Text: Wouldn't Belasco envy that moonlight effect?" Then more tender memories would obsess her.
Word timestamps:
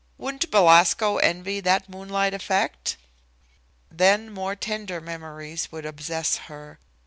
Wouldn't 0.17 0.49
Belasco 0.49 1.17
envy 1.17 1.59
that 1.59 1.87
moonlight 1.87 2.33
effect?" 2.33 2.97
Then 3.91 4.31
more 4.31 4.55
tender 4.55 4.99
memories 4.99 5.71
would 5.71 5.85
obsess 5.85 6.37
her. 6.49 6.79